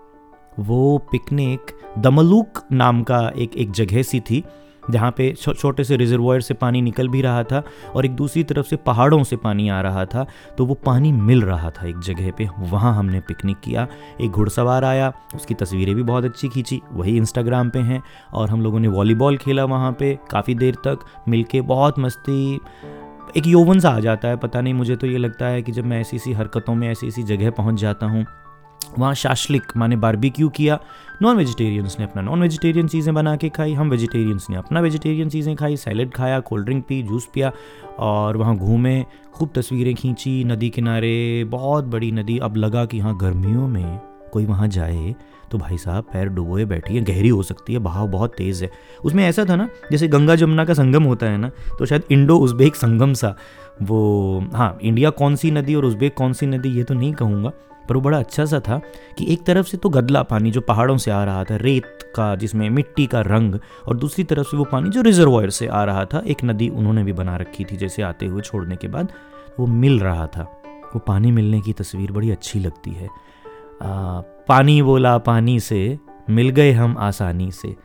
वो 0.60 0.98
पिकनिक 1.12 1.72
दमलूक 2.00 2.62
नाम 2.72 3.04
का 3.04 3.32
एक 3.38 3.56
एक 3.56 3.72
जगह 3.72 4.02
सी 4.02 4.20
थी, 4.20 4.44
जहाँ 4.92 5.12
पे 5.12 5.32
छोटे 5.34 5.84
से 5.84 5.96
रिजर्वायर 5.98 6.42
से 6.42 6.54
पानी 6.54 6.82
निकल 6.82 7.08
भी 7.10 7.22
रहा 7.22 7.44
था 7.44 7.64
और 7.96 8.06
एक 8.06 8.16
दूसरी 8.16 8.44
तरफ़ 8.44 8.66
से 8.68 8.76
पहाड़ों 8.76 9.24
से 9.24 9.36
पानी 9.36 9.70
आ 9.70 9.80
रहा 9.82 10.06
था 10.06 10.26
तो 10.58 10.66
वो 10.66 10.74
पानी 10.76 11.12
मिल 11.12 11.42
रहा 11.42 11.70
था 11.70 11.88
एक 11.88 12.00
जगह 12.00 12.32
पे। 12.32 12.48
वहाँ 12.60 12.94
हमने 12.96 13.20
पिकनिक 13.20 13.60
किया, 13.60 13.88
एक 14.22 14.32
घुड़सवार 14.32 14.84
आया, 14.84 15.12
उसकी 15.36 15.54
तस्वीरें 15.54 15.96
भी 15.96 16.04
बहुत 16.04 16.26
अच्छी 16.26 16.50
खींची, 16.50 16.82
वही 16.92 17.18
इंस्टाग्राम 17.18 17.70
पे 17.70 17.80
हैं 17.80 18.02
और 18.34 18.50
हम 18.50 18.62
लोगों 18.62 18.80
ने 18.80 18.88
वॉलीबॉल 18.88 19.38
खेला 19.38 19.66
वहाँ 19.66 19.92
पे 19.92 20.18
काफ़ी 20.32 20.56
देर 20.56 20.76
तक 20.88 21.06
मिल 21.30 21.46
बहुत 21.56 22.00
मस्ती, 22.00 22.60
एक 23.38 23.48
यौवन 23.48 23.80
सा 23.80 23.90
आ 23.90 24.00
जाता 24.00 24.28
है, 24.28 24.38
पता 24.38 24.62
नहीं 24.62 24.74
मुझे 24.74 24.96
तो 24.96 25.08
ये 25.08 25.18
लगता 25.18 25.46
है 25.46 25.62
कि 25.62 25.72
जब 25.72 25.86
मैं 25.86 26.02
ऐसी 26.02 26.18
ऐसी 26.18 26.34
हरकतों 26.34 26.76
में 26.76 26.90
ऐसी 26.90 27.08
ऐसी 27.08 27.24
जगह 27.24 27.50
पहुँच 27.50 27.76
जाता 27.76 28.06
हूँ 28.06 28.26
वहाँ 29.00 29.14
शाशलिक, 29.14 29.64
माने 29.78 29.96
बारबेक्यू 29.96 30.50
किया। 30.50 30.80
नॉन 31.22 31.38
वेजिटेरियंस 31.38 31.96
ने 32.00 32.06
अपना 32.06 32.22
नॉन 32.22 32.42
वेजिटेरियन 32.42 32.88
चीज़ें 32.88 33.14
बना 33.16 33.36
के 33.36 33.50
खाई। 33.50 33.74
हम 33.74 33.90
वेजिटेरियंस 33.90 34.48
ने 34.50 34.56
अपना 34.56 34.80
वेजिटेरियन 34.80 35.30
चीज़ें 35.30 35.56
खाई। 35.56 35.78
सैलड 35.78 36.12
खाया 36.12 36.40
कोल्ड 36.40 36.66
ड्रिंक 36.66 36.86
पी 36.86 37.02
जूस 37.04 37.30
पिया 37.34 37.52
और 38.00 38.38
वहाँ 38.38 38.56
घूमे, 38.58 39.06
खूब 39.34 39.50
तस्वीरें 39.56 39.94
खींची, 39.96 40.44
नदी 40.44 40.70
किनारे, 40.70 41.44
बहुत 41.44 41.86
बड़ी 41.86 42.12
नदी। 42.12 42.38
अब 42.38 42.58
लगा 42.58 42.86
कि 42.86 43.00
हाँ 43.00 43.18
गर्मियों 43.18 43.68
में 43.68 44.13
कोई 44.34 44.46
वहाँ 44.46 44.68
जाए 44.70 45.16
तो 45.52 45.58
भाई 45.58 45.78
साहब 45.78 46.04
पैर 46.04 46.28
डुबोए 46.30 46.64
बैठी 46.66 46.96
है 46.96 47.02
गहरी 47.04 47.30
हो 47.30 47.44
सकती 47.44 47.74
है, 47.74 47.80
बहाव 47.80 48.08
बहुत 48.08 48.34
तेज़ 48.38 48.64
है। 48.64 48.70
उसमें 49.04 49.24
ऐसा 49.24 49.46
था 49.46 49.56
ना, 49.56 49.68
जैसे 49.92 50.08
गंगा 50.08 50.36
जमुना 50.36 50.66
का 50.66 50.74
संगम 50.74 51.04
होता 51.04 51.26
है 51.26 51.38
ना 51.38 51.50
तो 51.80 51.86
शायद 51.86 52.04
इंडो 52.12 52.38
उज़्बेक 52.38 52.76
संगम 52.76 53.14
सा, 53.14 53.36
वो 53.82 54.50
हाँ 54.54 54.78
इंडिया 54.82 55.10
कौन 55.12 55.36
सी 55.36 55.52
नदी 55.52 55.76
और 55.76 55.86
उज़्बेक 55.86 56.14
कौन 56.14 56.34
सी 56.34 56.46
नदी, 56.48 56.70
ये 56.70 56.84
तो 56.84 56.94
नहीं 56.94 57.14
कहूँगा, 57.14 57.52
पर 57.90 57.96
वो 57.96 58.02
बड़ा 58.02 58.18
अच्छा 58.20 58.46
सा 58.46 58.60
था 58.60 58.80
कि 59.18 59.26
एक 59.34 59.44
तरफ़ 59.46 59.68
से 59.68 59.78
तो 59.78 59.90
गदला 59.90 60.22
पानी 60.24 60.52
जो 60.52 60.62
पहाड़ों 60.62 60.98
से 60.98 61.12
आ 61.12 61.24
रहा 61.24 61.44
था, 61.44 61.56
रेत 61.56 62.12
का 62.16 62.36
जिसमें 62.36 62.70
मिट्टी 62.70 63.06
का 63.06 63.22
रंग, 63.22 63.60
और 63.88 63.98
दूसरी 63.98 64.24
तरफ़ 64.24 64.48
से 64.48 64.58
वो 64.58 64.64
पानी 64.64 64.90
जो 64.90 65.02
रिजर्वायर 65.02 65.50
से 65.50 65.68
आ 65.68 65.84
रहा 65.84 66.06
था, 66.06 66.24
एक 66.28 66.44
नदी 66.44 66.70
उन्होंने 66.70 67.04
भी 67.04 67.14
बना 67.14 67.36
रखी 67.36 67.66
थी, 67.66 67.78
जैसे 67.78 68.02
आते 68.02 68.26
हुए 68.26 68.42
छोड़ने 68.42 68.76
के 68.76 68.88
बाद, 68.88 69.12
वो 69.60 69.66
मिल 69.68 70.00
रहा 70.00 70.28
था। 70.28 70.44
वो 70.94 71.00
पानी 71.00 71.32
मिलने 71.32 71.60
की 71.62 71.74
तस्वीर 71.74 72.12
बड़ी 72.12 72.32
अच्छी 72.32 72.60
लगती 72.60 72.92
है। 72.92 73.08
पानी 73.82 74.82
बोला, 74.82 75.18
पानी 75.18 75.60
से 75.60 75.98
मिल 76.30 76.50
गए 76.50 76.72
हम 76.72 76.96
आसानी 77.00 77.52
से। 77.52 77.76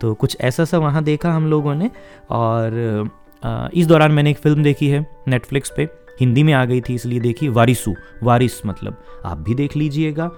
तो 0.00 0.12
कुछ 0.14 0.36
ऐसा 0.40 0.64
सा 0.64 0.78
वहाँ 0.78 1.02
देखा 1.04 1.32
हम 1.32 1.46
लोगों 1.46 1.74
ने 1.74 1.90
और 2.30 3.10
इस 3.74 3.86
दौरान 3.86 4.12
मैंने 4.12 4.30
एक 4.30 4.38
फ़िल्म 4.38 4.62
देखी 4.62 4.88
है 4.88 5.06
नेटफ्लिक्स 5.28 5.72
पे। 5.76 5.88
हिंदी 6.20 6.42
में 6.42 6.52
आ 6.52 6.64
गई 6.64 6.80
थी, 6.80 6.94
इसलिए 6.94 7.20
देखी 7.20 7.48
वारिसू। 7.48 7.94
वारिस 8.22 8.64
मतलब 8.66 9.02
आप 9.24 9.38
भी 9.38 9.54
देख 9.54 9.76
लीजिएगा। 9.76 10.30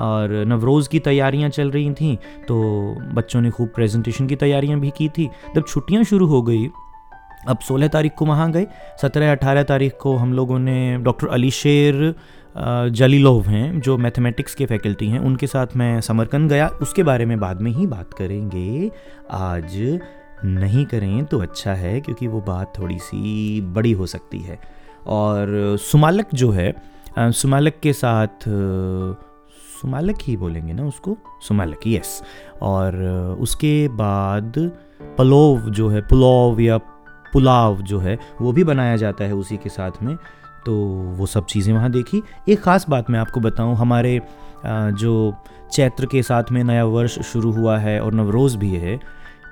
और 0.00 0.32
नवरोज़ 0.48 0.88
की 0.88 0.98
तैयारियाँ 0.98 1.48
चल 1.50 1.70
रही 1.70 1.90
थी 1.94 2.14
तो 2.48 2.54
बच्चों 3.14 3.40
ने 3.40 3.50
खूब 3.50 3.68
प्रेजेंटेशन 3.68 4.26
की 4.26 4.36
तैयारियाँ 4.36 4.78
भी 4.80 4.90
की 4.90 5.08
थी। 5.08 5.28
जब 5.56 5.66
छुट्टियाँ 5.66 6.04
शुरू 6.04 6.26
हो 6.26 6.40
गई, 6.42 6.66
अब 7.48 7.58
16 7.58 7.88
तारीख 7.88 8.12
को 8.18 8.26
वहाँ 8.26 8.50
गए। 8.52 8.66
17-18 9.02 9.62
तारीख 9.62 9.96
को 10.00 10.16
हम 10.16 10.32
लोगों 10.32 10.58
ने 10.58 10.96
डॉक्टर 10.98 11.28
अली 11.28 11.50
शेर 11.50 12.14
जलीलोव 12.56 13.46
हैं, 13.46 13.80
जो 13.80 13.96
मैथमेटिक्स 13.98 14.54
के 14.54 14.66
फैकल्टी 14.66 15.06
हैं, 15.08 15.18
उनके 15.18 15.46
साथ 15.46 15.76
मैं 15.76 16.00
समरकंद 16.00 16.50
गया। 16.50 16.68
उसके 16.82 17.02
बारे 17.02 17.26
में 17.26 17.38
बाद 17.40 17.60
में 17.60 17.70
ही 17.70 17.86
बात 17.86 18.14
करेंगे। 18.14 18.90
आज 19.30 20.00
नहीं 20.44 20.84
करें 20.86 21.24
तो 21.24 21.38
अच्छा 21.38 21.74
है, 21.74 22.00
क्योंकि 22.00 22.26
वो 22.26 22.40
बात 22.40 22.72
थोड़ी 22.78 22.98
सी 22.98 23.60
बड़ी 23.60 23.92
हो 23.92 24.06
सकती 24.06 24.38
है। 24.38 24.58
और 25.06 25.76
सुमालक 25.80 26.34
जो 26.34 26.50
है 26.50 26.74
सुमालक 27.18 27.74
के 27.82 27.92
साथ, 27.92 28.48
सुमालक 29.80 30.18
ही 30.22 30.36
बोलेंगे 30.36 30.72
ना 30.72 30.84
उसको? 30.84 31.16
सुमालक 31.42 31.80
यस 31.86 32.22
और 32.62 32.96
उसके 33.40 33.88
बाद 33.88 34.52
पलोव 35.18 35.70
जो 35.70 35.88
है, 35.88 36.00
पुलाव 36.00 36.60
या 36.60 36.78
पुलाव 37.32 37.80
जो 37.82 37.98
है, 37.98 38.18
वो 38.40 38.52
भी 38.52 38.64
बनाया 38.64 38.96
जाता 38.96 39.24
है 39.24 39.34
उसी 39.34 39.56
के 39.56 39.68
साथ 39.68 40.02
में। 40.02 40.16
तो 40.66 40.74
वो 41.16 41.26
सब 41.26 41.46
चीज़ें 41.46 41.72
वहाँ 41.74 41.90
देखी। 41.90 42.22
एक 42.48 42.60
ख़ास 42.60 42.88
बात 42.88 43.10
मैं 43.10 43.18
आपको 43.20 43.40
बताऊँ, 43.40 43.76
हमारे 43.76 44.20
जो 44.66 45.34
चैत्र 45.72 46.06
के 46.06 46.22
साथ 46.22 46.50
में 46.52 46.62
नया 46.64 46.84
वर्ष 46.86 47.18
शुरू 47.22 47.50
हुआ 47.52 47.76
है 47.78 48.00
और 48.00 48.14
नवरोज़ 48.14 48.56
भी 48.58 48.70
है, 48.70 48.98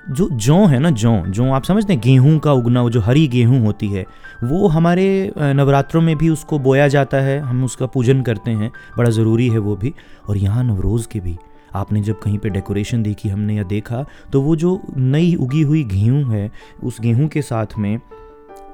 जो 0.09 0.27
जौ 0.31 0.55
है 0.65 0.79
ना, 0.79 0.89
जौ 0.91 1.11
जौ 1.27 1.45
आप 1.51 1.63
समझते 1.63 1.93
हैं, 1.93 2.01
गेहूँ 2.01 2.37
का 2.39 2.53
उगना, 2.53 2.81
वो 2.81 2.89
जो 2.89 3.01
हरी 3.01 3.27
गेहूँ 3.27 3.59
होती 3.65 3.87
है, 3.87 4.05
वो 4.43 4.67
हमारे 4.67 5.33
नवरात्रों 5.37 6.01
में 6.01 6.15
भी 6.17 6.29
उसको 6.29 6.59
बोया 6.59 6.87
जाता 6.87 7.17
है, 7.17 7.39
हम 7.39 7.63
उसका 7.65 7.85
पूजन 7.87 8.21
करते 8.21 8.51
हैं, 8.51 8.71
बड़ा 8.97 9.09
ज़रूरी 9.09 9.47
है 9.49 9.57
वो 9.59 9.75
भी। 9.75 9.93
और 10.29 10.37
यहाँ 10.37 10.63
नवरोज़ 10.63 11.07
के 11.07 11.19
भी, 11.19 11.37
आपने 11.75 12.01
जब 12.01 12.19
कहीं 12.19 12.37
पे 12.37 12.49
डेकोरेशन 12.49 13.03
देखी, 13.03 13.29
हमने 13.29 13.55
या 13.55 13.63
देखा 13.65 14.05
तो 14.31 14.41
वो 14.41 14.55
जो 14.55 14.81
नई 14.89 15.33
उगी 15.35 15.61
हुई 15.61 15.83
गेहूँ 15.85 16.23
है, 16.31 16.49
उस 16.83 16.99
गेहूँ 17.01 17.27
के 17.27 17.41
साथ 17.41 17.77
में 17.77 17.97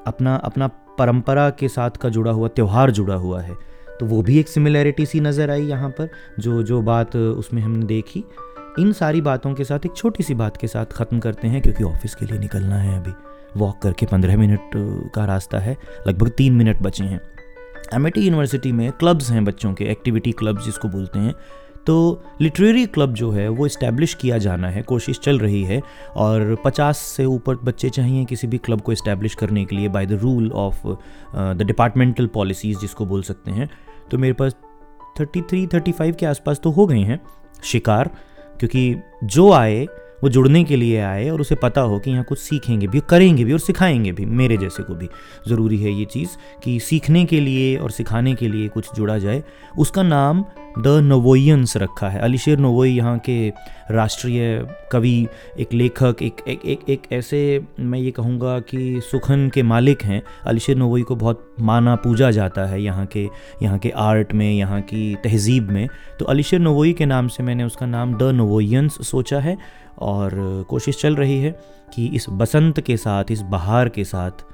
अपना 0.07 0.35
अपना 0.35 0.69
परंपरा 0.99 1.49
के 1.49 1.67
साथ 1.67 1.89
का 1.89 2.09
जुड़ा 2.09 2.31
हुआ, 2.31 2.47
त्यौहार 2.47 2.91
जुड़ा 2.91 3.15
हुआ 3.15 3.41
है। 3.41 3.55
तो 3.99 4.05
वो 4.05 4.21
भी 4.21 4.39
एक 4.39 4.47
सिमिलैरिटी 4.47 5.05
सी 5.05 5.19
नज़र 5.19 5.51
आई 5.51 5.63
यहाँ 5.63 5.89
पर, 5.89 6.09
जो 6.39 6.63
जो 6.63 6.81
बात 6.81 7.15
उसमें 7.15 7.61
हमने 7.61 7.85
देखी। 7.85 8.23
इन 8.79 8.91
सारी 8.91 9.21
बातों 9.21 9.53
के 9.53 9.63
साथ, 9.63 9.85
एक 9.85 9.95
छोटी 9.95 10.23
सी 10.23 10.33
बात 10.33 10.57
के 10.57 10.67
साथ 10.67 10.85
ख़त्म 10.85 11.19
करते 11.19 11.47
हैं, 11.47 11.61
क्योंकि 11.61 11.83
ऑफ़िस 11.83 12.15
के 12.15 12.25
लिए 12.25 12.39
निकलना 12.39 12.75
है 12.75 12.99
अभी। 12.99 13.11
वॉक 13.57 13.79
करके 13.81 14.05
पंद्रह 14.05 14.37
मिनट 14.37 14.71
का 15.15 15.25
रास्ता 15.25 15.59
है, 15.59 15.77
लगभग 16.07 16.29
तीन 16.29 16.53
मिनट 16.53 16.81
बचे 16.81 17.03
हैं। 17.03 17.21
एमिटी 17.93 18.21
यूनिवर्सिटी 18.21 18.71
में 18.71 18.91
क्लब्स 18.91 19.31
हैं 19.31 19.43
बच्चों 19.45 19.73
के 19.73 19.85
एक्टिविटी 19.85 20.31
क्लब्स 20.31 20.65
जिसको 20.65 20.87
बोलते 20.87 21.19
हैं। 21.19 21.33
तो 21.87 22.23
लिटरेरी 22.41 22.85
क्लब 22.85 23.13
जो 23.13 23.29
है, 23.31 23.47
वो 23.49 23.65
इस्टेब्लिश 23.65 24.13
किया 24.13 24.37
जाना 24.37 24.69
है, 24.69 24.81
कोशिश 24.81 25.19
चल 25.19 25.39
रही 25.39 25.63
है 25.63 25.81
और 26.15 26.55
50 26.65 26.97
से 26.97 27.25
ऊपर 27.25 27.55
बच्चे 27.55 27.89
चाहिए 27.89 28.25
किसी 28.25 28.47
भी 28.47 28.57
क्लब 28.57 28.81
को 28.81 28.91
इस्टेब्लिश 28.91 29.35
करने 29.35 29.63
के 29.65 29.75
लिए 29.75 29.89
by 29.89 30.05
the 30.05 30.19
rule 30.21 30.51
of 30.51 30.87
the 31.35 31.63
departmental 31.67 32.27
policies 32.27 32.79
जिसको 32.79 33.05
बोल 33.05 33.21
सकते 33.23 33.51
हैं। 33.51 33.69
तो 34.11 34.17
मेरे 34.17 34.33
पास 34.33 34.55
33 35.17 35.67
35 35.67 36.15
के 36.15 36.25
आसपास 36.25 36.59
तो 36.63 36.71
हो 36.71 36.85
गए 36.85 36.99
हैं 36.99 37.19
शिकार, 37.63 38.09
क्योंकि 38.59 38.95
जो 39.23 39.51
आए 39.53 39.85
वो 40.23 40.29
जुड़ने 40.29 40.63
के 40.63 40.75
लिए 40.75 41.01
आए 41.01 41.29
और 41.29 41.41
उसे 41.41 41.55
पता 41.55 41.81
हो 41.81 41.99
कि 41.99 42.11
यहाँ 42.11 42.23
कुछ 42.23 42.39
सीखेंगे 42.39 42.87
भी 42.87 43.01
करेंगे 43.09 43.43
भी 43.43 43.53
और 43.53 43.59
सिखाएँगे 43.59 44.11
भी, 44.11 44.25
मेरे 44.25 44.57
जैसे 44.57 44.83
को 44.83 44.95
भी। 44.95 45.09
ज़रूरी 45.47 45.77
है 45.77 45.91
ये 45.91 46.05
चीज़ 46.05 46.29
कि 46.63 46.79
सीखने 46.79 47.25
के 47.25 47.39
लिए 47.39 47.77
और 47.77 47.91
सिखाने 47.91 48.35
के 48.35 48.47
लिए 48.47 48.67
कुछ 48.67 48.95
जुड़ा 48.95 49.17
जाए। 49.17 49.43
उसका 49.77 50.03
नाम 50.03 50.45
द 50.79 50.87
नवोयंस 50.87 51.77
रखा 51.77 52.09
है। 52.09 52.19
अलीशेर 52.19 52.59
नवोई 52.59 52.89
यहाँ 52.89 53.19
के 53.19 53.49
राष्ट्रीय 53.91 54.67
कवि, 54.91 55.27
एक 55.59 55.73
लेखक, 55.73 56.15
एक 56.21 56.35
एक 56.47 56.61
एक 56.65 56.79
एक 56.89 57.01
ऐसे, 57.11 57.61
मैं 57.79 57.99
ये 57.99 58.11
कहूँगा 58.11 58.59
कि 58.59 59.01
सुखन 59.03 59.49
के 59.49 59.63
मालिक 59.63 60.03
हैं। 60.03 60.23
अलीशेर 60.45 60.77
नवोई 60.77 61.01
को 61.01 61.15
बहुत 61.15 61.55
माना 61.59 61.95
पूजा 61.95 62.31
जाता 62.31 62.65
है 62.65 62.81
यहाँ 62.81 63.05
के 63.05 63.29
यहाँ 63.61 63.79
के 63.79 63.89
आर्ट 63.89 64.33
में, 64.33 64.53
यहाँ 64.53 64.81
की 64.81 65.15
तहजीब 65.15 65.69
में। 65.69 65.87
तो 66.19 66.25
अलीशेर 66.25 66.59
नवोई 66.59 66.93
के 66.93 67.05
नाम 67.05 67.27
से 67.27 67.43
मैंने 67.43 67.63
उसका 67.63 67.85
नाम 67.85 68.17
द 68.17 68.23
नवोयंस 68.23 69.07
सोचा 69.07 69.39
है। 69.39 69.57
और 69.97 70.65
कोशिश 70.69 71.01
चल 71.01 71.15
रही 71.15 71.39
है 71.39 71.51
कि 71.93 72.07
इस 72.07 72.25
बसंत 72.29 72.79
के 72.79 72.97
साथ, 72.97 73.23
इस 73.31 73.41
बहार 73.41 73.89
के 73.89 74.03
साथ 74.03 74.45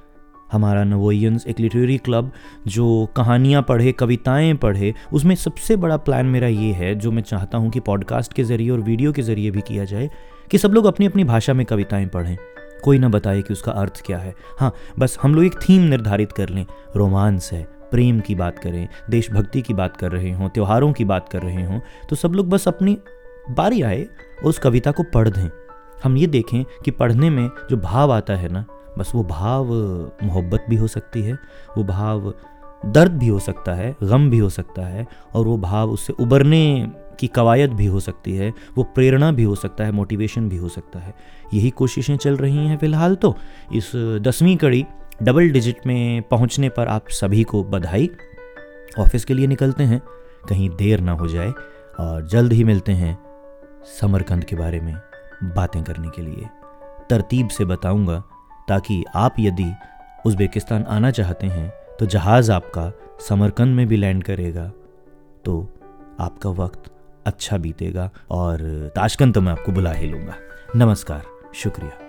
हमारा 0.51 0.83
नवोयंस 0.83 1.45
एक 1.47 1.59
लिटरेरी 1.59 1.97
क्लब 1.97 2.31
जो 2.67 3.05
कहानियाँ 3.15 3.62
पढ़े, 3.62 3.91
कविताएँ 3.91 4.53
पढ़े, 4.53 4.93
उसमें 5.13 5.35
सबसे 5.35 5.75
बड़ा 5.75 5.97
प्लान 5.97 6.25
मेरा 6.25 6.47
ये 6.47 6.71
है, 6.71 6.95
जो 6.95 7.12
मैं 7.12 7.21
चाहता 7.21 7.57
हूँ 7.57 7.69
कि 7.69 7.79
पॉडकास्ट 7.79 8.33
के 8.33 8.43
ज़रिए 8.43 8.69
और 8.69 8.79
वीडियो 8.79 9.12
के 9.12 9.21
ज़रिए 9.21 9.51
भी 9.51 9.62
किया 9.62 9.85
जाए, 9.85 10.09
कि 10.51 10.57
सब 10.57 10.71
लोग 10.71 10.85
अपनी 10.85 11.05
अपनी 11.05 11.23
भाषा 11.23 11.53
में 11.53 11.65
कविताएँ 11.65 12.07
पढ़ें। 12.07 12.38
कोई 12.83 12.97
ना 13.00 13.09
बताए 13.09 13.41
कि 13.41 13.53
उसका 13.53 13.71
अर्थ 13.71 14.01
क्या 14.05 14.17
है। 14.17 14.33
हाँ 14.59 14.73
बस 15.00 15.17
हम 15.21 15.35
लोग 15.35 15.45
एक 15.45 15.59
थीम 15.59 15.81
निर्धारित 15.81 16.31
कर 16.31 16.50
लें। 16.50 16.65
रोमांस 16.95 17.50
है, 17.53 17.63
प्रेम 17.91 18.19
की 18.19 18.35
बात 18.35 18.59
करें, 18.59 18.88
देशभक्ति 19.09 19.62
की 19.62 19.73
बात 19.73 19.97
कर 19.97 20.12
रहे 20.12 20.31
हों, 20.31 20.50
त्योहारों 20.50 20.91
की 20.93 21.05
बात 21.05 21.29
कर 21.29 21.41
रहे 21.41 21.63
हों 21.65 21.79
तो 22.09 22.15
सब 22.15 22.33
लोग 22.33 22.50
बस 22.50 22.67
अपनी 22.67 22.97
बारी 23.51 23.81
आए 23.81 24.05
उस 24.45 24.59
कविता 24.59 24.91
को 24.91 25.03
पढ़ 25.03 25.29
दें। 25.29 25.50
हम 26.03 26.17
ये 26.17 26.27
देखें 26.27 26.63
कि 26.85 26.91
पढ़ने 26.91 27.29
में 27.29 27.50
जो 27.69 27.77
भाव 27.77 28.12
आता 28.12 28.35
है 28.35 28.51
ना, 28.51 28.65
बस 28.97 29.12
वो 29.15 29.23
भाव, 29.23 29.65
मोहब्बत 30.23 30.65
भी 30.69 30.75
हो 30.75 30.88
सकती 30.88 31.21
है, 31.21 31.33
वो 31.77 31.83
भाव 31.83 32.33
दर्द 32.85 33.12
भी 33.12 33.27
हो 33.27 33.39
सकता 33.39 33.73
है, 33.73 33.95
गम 34.03 34.29
भी 34.29 34.38
हो 34.38 34.50
सकता 34.50 34.85
है, 34.85 35.07
और 35.33 35.45
वो 35.45 35.57
भाव 35.57 35.89
उससे 35.89 36.13
उबरने 36.13 36.91
की 37.19 37.27
कवायद 37.27 37.73
भी 37.73 37.85
हो 37.85 38.00
सकती 38.00 38.35
है, 38.35 38.53
वो 38.77 38.83
प्रेरणा 38.83 39.31
भी 39.31 39.43
हो 39.43 39.55
सकता 39.55 39.83
है, 39.83 39.91
मोटिवेशन 39.91 40.50
भी 40.50 40.57
हो 40.57 40.69
सकता 40.69 41.00
है। 41.00 41.13
यही 41.53 41.69
कोशिशें 41.69 42.17
चल 42.17 42.38
रही 42.38 42.67
हैं 42.67 42.77
फ़िलहाल 42.77 43.15
तो। 43.15 43.35
इस 43.73 43.91
दसवीं 43.95 44.57
कड़ी 44.57 44.85
डबल 45.23 45.50
डिजिट 45.50 45.88
में 45.88 46.21
पहुँचने 46.21 46.69
पर 46.69 46.88
आप 46.88 47.09
सभी 47.09 47.43
को 47.43 47.63
बधाई। 47.63 48.09
ऑफ़िस 49.00 49.25
के 49.25 49.33
लिए 49.33 49.47
निकलते 49.47 49.83
हैं, 49.83 50.01
कहीं 50.50 50.69
देर 50.69 51.00
ना 51.00 51.12
हो 51.12 51.27
जाए, 51.27 51.53
और 52.00 52.27
जल्द 52.27 52.53
ही 52.53 52.63
मिलते 52.63 52.91
हैं 52.91 53.33
समरकंद 53.86 54.44
के 54.44 54.56
बारे 54.56 54.80
में 54.80 54.96
बातें 55.56 55.84
करने 55.84 56.10
के 56.10 56.22
लिए 56.22 56.50
तरतीब 57.10 57.48
से 57.48 57.66
बताऊँगा 57.66 58.20
ताकि 58.68 59.04
आप 59.16 59.36
यदि 59.40 59.72
उज़्बेकिस्तान 60.25 60.84
आना 60.84 61.12
चाहते 61.12 61.48
हैं 61.48 61.70
तो 62.00 62.06
जहाज़ 62.06 62.52
आपका 62.52 62.92
समरकंद 63.30 63.75
में 63.75 63.86
भी 63.88 63.98
लैंड 63.98 64.24
करेगा। 64.24 64.68
तो 65.46 65.60
आपका 66.20 66.50
वक्त 66.50 66.92
अच्छा 67.25 67.58
बीतेगा 67.58 68.10
और 68.32 68.60
ताशकंद 68.96 69.34
तो 69.34 69.42
मैं 69.42 69.52
आपको 69.52 69.72
बुला 69.72 69.92
ही 69.92 70.08
लूँगा। 70.08 70.36
नमस्कार, 70.75 71.24
शुक्रिया। 71.56 72.02